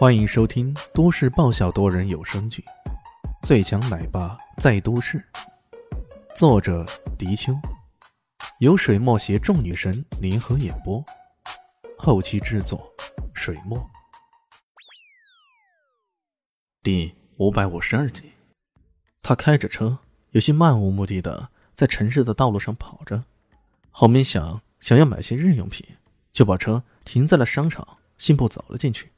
[0.00, 2.64] 欢迎收听都市爆笑多人有声剧
[3.46, 5.18] 《最强奶爸在都市》，
[6.34, 6.86] 作者：
[7.18, 7.52] 迪秋，
[8.60, 11.04] 由水墨携众女神联合演播，
[11.98, 12.90] 后期制作：
[13.34, 13.78] 水墨。
[16.82, 18.32] 第五百五十二集，
[19.20, 19.98] 他开着车，
[20.30, 23.22] 有些漫无目的的在城市的道路上跑着，
[23.90, 25.86] 后面想想要买些日用品，
[26.32, 29.12] 就把车停在了商场，信步走了进去。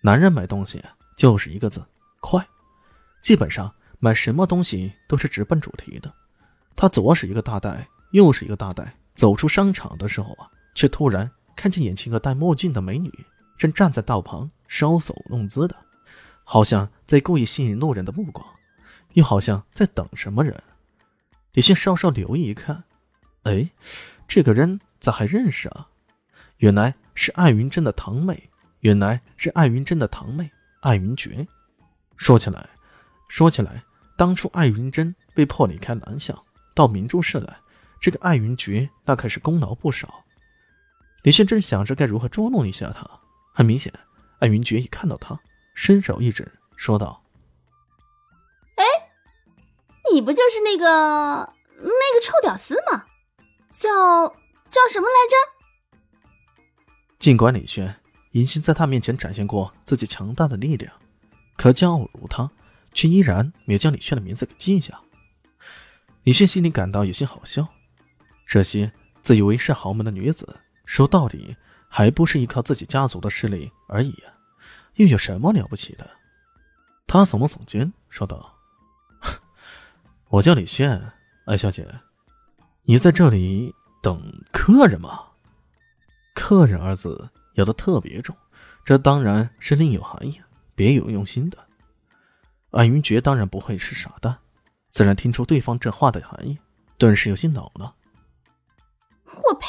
[0.00, 0.82] 男人买东西
[1.16, 1.84] 就是一个字
[2.20, 2.46] 快，
[3.20, 6.12] 基本上买什么东西都是直奔主题的。
[6.76, 13.12] 他左是一个大袋，右是一个大袋，走出商场的时候啊，却突然看见眼前一个戴墨镜的美女
[13.56, 15.74] 正站在道旁搔首弄姿的，
[16.44, 18.46] 好像在故意吸引路人的目光，
[19.14, 20.62] 又好像在等什么人。
[21.54, 22.84] 李迅稍稍留意一看，
[23.42, 23.68] 哎，
[24.28, 25.88] 这个人咋还认识啊？
[26.58, 28.48] 原来是艾云珍的堂妹。
[28.80, 30.50] 原来是艾云珍的堂妹
[30.80, 31.46] 艾云珏。
[32.16, 32.68] 说起来，
[33.28, 33.82] 说起来，
[34.16, 36.36] 当初艾云珍被迫离开南巷
[36.74, 37.56] 到明珠市来，
[38.00, 40.24] 这个艾云珏那可是功劳不少。
[41.22, 43.08] 李炫正想着该如何捉弄一下他，
[43.52, 43.92] 很明显，
[44.38, 45.38] 艾云珏一看到他，
[45.74, 47.22] 伸手一指，说道
[48.76, 48.84] ：“哎，
[50.12, 53.06] 你不就是那个那个臭屌丝吗？
[53.72, 54.28] 叫
[54.70, 55.98] 叫什么来着？”
[57.18, 57.94] 尽管李轩。
[58.32, 60.92] 银星在他面前展现过自己强大的力量，
[61.56, 62.50] 可骄傲如他，
[62.92, 65.00] 却依然没有将李炫的名字给记下。
[66.24, 67.66] 李炫心里感到有些好笑，
[68.46, 71.56] 这些自以为是豪门的女子，说到底
[71.88, 74.36] 还不是依靠自己家族的势力而已啊，
[74.96, 76.08] 又有什么了不起的？
[77.06, 78.54] 他耸了耸肩，说道
[80.28, 81.12] ：“我叫李炫，
[81.46, 81.88] 艾小姐，
[82.82, 85.20] 你在这里等客人吗？
[86.34, 88.34] 客人二字。”咬得特别重，
[88.84, 90.40] 这当然是另有含义，
[90.74, 91.58] 别有用心的。
[92.70, 94.38] 安云珏当然不会是傻蛋，
[94.90, 96.56] 自然听出对方这话的含义，
[96.96, 97.94] 顿时有些恼了。
[99.24, 99.68] 我呸！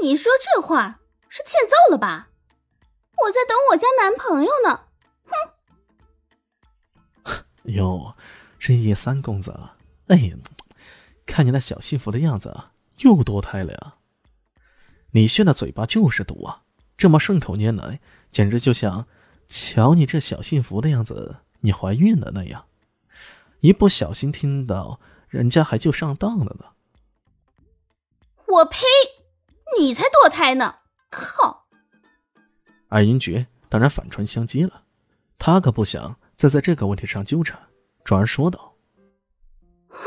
[0.00, 2.28] 你说这话是欠揍了吧？
[3.24, 4.80] 我在等我家男朋友呢。
[7.24, 7.44] 哼！
[7.64, 8.14] 哟，
[8.60, 9.58] 这叶三公子，
[10.06, 10.36] 哎呀，
[11.26, 12.54] 看你那小幸福的样子，
[12.98, 13.94] 又堕胎了呀？
[15.14, 16.62] 李炫的嘴巴就是毒啊！
[16.96, 18.00] 这么顺口拈来，
[18.32, 19.06] 简直就像
[19.46, 22.64] 瞧你这小幸福的样子，你怀孕了那样。
[23.60, 24.98] 一不小心听到，
[25.28, 26.64] 人家还就上当了呢。
[28.48, 28.80] 我呸！
[29.78, 30.78] 你才堕胎呢！
[31.10, 31.68] 靠！
[32.88, 34.82] 艾云珏当然反唇相讥了，
[35.38, 37.56] 他可不想再在这个问题上纠缠，
[38.02, 38.74] 转而说道
[39.86, 40.04] ：“哼，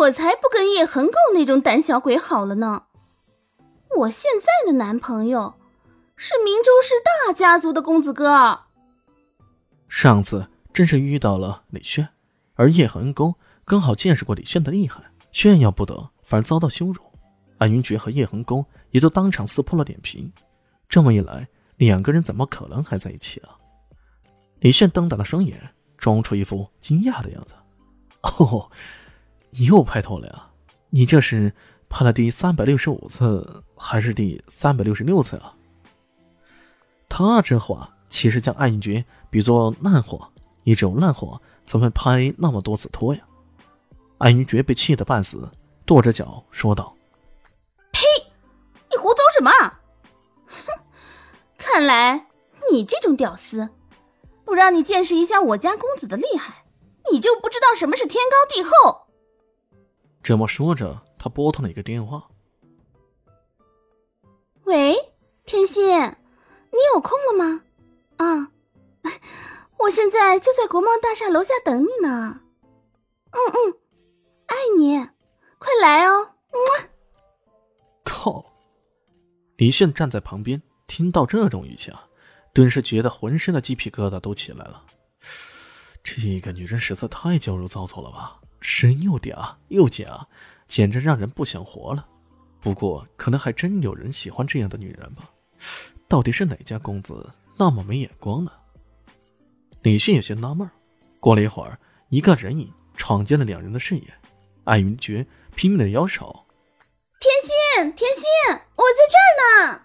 [0.00, 2.88] 我才不跟叶恒狗那种胆小鬼好了呢。”
[3.96, 5.54] 我现在的男朋友
[6.16, 8.60] 是明州市大家族的公子哥。
[9.88, 12.06] 上次正是遇到了李炫，
[12.56, 15.02] 而叶恒公刚好见识过李炫的厉害，
[15.32, 17.00] 炫耀不得，反而遭到羞辱。
[17.56, 20.30] 安云珏和叶恒公也都当场撕破了脸皮。
[20.90, 23.56] 这么一来，两个人怎么可能还在一起啊？
[24.60, 25.58] 李炫瞪大了双眼，
[25.96, 27.54] 装出一副惊讶的样子。
[28.20, 28.70] 哦，
[29.52, 30.50] 你又拍拖了呀？
[30.90, 31.54] 你这是？
[31.98, 35.54] 拍了第三百六十五次还是第三百六十六次啊？
[37.08, 40.30] 他这话其实将艾云珏比作烂货，
[40.64, 43.22] 也只有烂货才会拍那么多次拖呀。
[44.18, 45.48] 艾云珏被气得半死，
[45.86, 46.94] 跺着脚说道
[47.92, 48.02] ：“呸！
[48.90, 49.50] 你胡诌什么？
[50.48, 50.82] 哼！
[51.56, 52.26] 看来
[52.70, 53.70] 你这种屌丝，
[54.44, 56.66] 不让你见识一下我家公子的厉害，
[57.10, 59.06] 你就不知道什么是天高地厚。”
[60.22, 61.02] 这么说着。
[61.26, 62.28] 他拨通了一个电话。
[64.62, 64.94] 喂，
[65.44, 67.64] 天心，你有空了吗？
[68.18, 68.52] 啊，
[69.78, 72.42] 我现在就在国贸大厦楼下等你呢。
[73.32, 73.74] 嗯嗯，
[74.46, 74.98] 爱你，
[75.58, 76.34] 快来哦。
[76.52, 76.90] 嗯。
[78.04, 78.52] 靠！
[79.56, 82.06] 李炫站在旁边，听到这种语气啊，
[82.54, 84.84] 顿时觉得浑身的鸡皮疙瘩都起来了。
[86.04, 90.28] 这个女人实在太娇柔造作了吧，神又嗲又假。
[90.66, 92.06] 简直让人不想活了。
[92.60, 95.30] 不过，可能还真有人喜欢这样的女人吧？
[96.08, 98.50] 到底是哪家公子那么没眼光呢？
[99.82, 100.68] 李迅有些纳闷。
[101.20, 101.78] 过了一会儿，
[102.08, 104.14] 一个人影闯进了两人的视野。
[104.64, 105.24] 艾云珏
[105.54, 106.44] 拼命的摇手
[107.20, 108.22] ：“甜心，甜心，
[108.76, 109.82] 我在这儿呢。”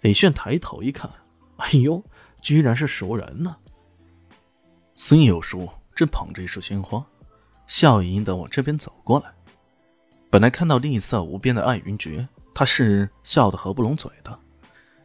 [0.00, 1.10] 李炫抬头一看，
[1.56, 2.02] 哎呦，
[2.40, 3.56] 居然是熟人呢！
[4.94, 7.04] 孙有叔正捧着一束鲜花。
[7.72, 9.32] 笑盈盈的往这边走过来，
[10.28, 14.30] 本来看到吝啬无边的艾云珏，他是笑得合不拢嘴的；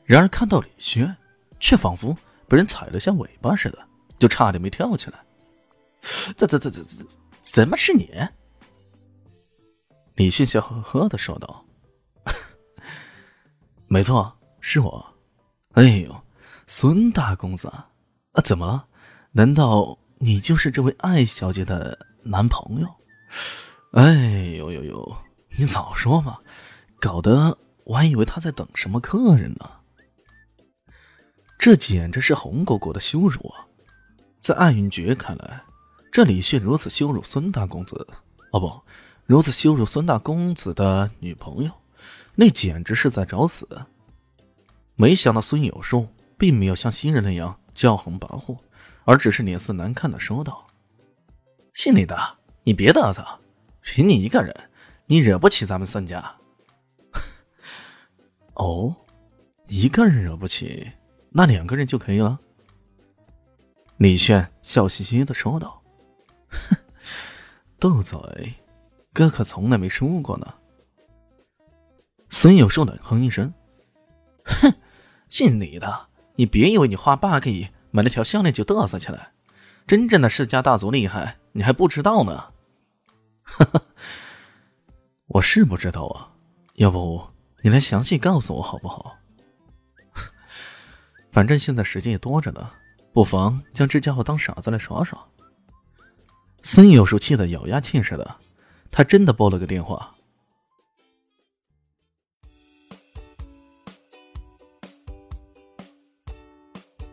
[0.04, 1.16] 然而看到李轩，
[1.62, 2.14] 却仿佛
[2.46, 3.80] 被人踩了下尾巴似的，
[4.20, 5.18] 就差点没跳起来。
[6.36, 7.08] 怎怎怎怎怎
[7.42, 8.12] 怎么是你？
[10.16, 11.66] 李迅笑呵呵的说道
[13.88, 15.14] ：“没错，是我。
[15.72, 16.22] 哎呦，
[16.66, 17.88] 孙大公子啊，
[18.44, 18.88] 怎么了？
[19.32, 21.98] 难道你就是这位艾小姐的
[22.30, 22.88] 男朋友？
[23.92, 25.18] 哎呦呦呦，
[25.58, 26.38] 你早说嘛，
[27.00, 29.70] 搞得我还以为他在等什么客人呢。
[31.58, 33.66] 这简直是红果果的羞辱啊！
[34.40, 35.62] 在艾云珏看来。”
[36.10, 38.08] 这李迅如此羞辱孙大公子，
[38.52, 38.82] 哦不，
[39.26, 41.72] 如此羞辱孙大公子的女朋友，
[42.36, 43.68] 那简直是在找死。
[44.96, 46.08] 没想到孙有树
[46.38, 48.58] 并没有像新人那样骄横跋扈，
[49.04, 50.66] 而只是脸色难看的说道
[51.78, 52.18] ：“姓李的，
[52.64, 53.24] 你别嘚瑟，
[53.84, 54.52] 凭你一个人，
[55.06, 56.36] 你惹不起咱们孙家。
[58.56, 58.96] 哦，
[59.68, 60.92] 一个人惹不起，
[61.30, 62.40] 那两个人就可以了。”
[63.98, 65.80] 李炫笑嘻嘻的说道。
[66.50, 66.76] 哼，
[67.78, 68.56] 斗嘴，
[69.14, 70.52] 哥可从来没输过呢。
[72.32, 73.54] 孙有树冷哼一声
[74.44, 74.74] ：“哼，
[75.30, 76.08] 姓李的，
[76.38, 79.34] 你别以为你花八个亿买了条项链就嘚瑟起来，
[79.88, 82.52] 真正的世家大族厉害，你还不知道呢。”
[83.44, 83.82] 哈哈，
[85.28, 86.30] 我是不知道啊，
[86.74, 87.26] 要不
[87.62, 89.16] 你来详细告诉我好不好？
[91.32, 92.70] 反正现在时间也多着呢，
[93.14, 95.26] 不妨将这家伙当傻子来耍耍。
[96.64, 98.36] 孙有树气得咬牙切齿的，
[98.92, 100.14] 他真的拨了个电话。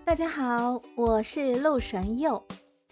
[0.04, 2.44] 大家好，我是陆神佑，